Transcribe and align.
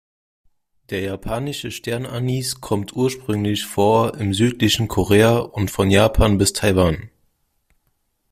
Der 0.89 1.01
Japanische 1.01 1.69
Sternanis 1.69 2.59
kommt 2.59 2.93
ursprünglich 2.93 3.65
vor 3.65 4.17
im 4.17 4.33
südlichen 4.33 4.87
Korea 4.87 5.37
und 5.37 5.69
von 5.69 5.91
Japan 5.91 6.39
bis 6.39 6.53
Taiwan. 6.53 7.11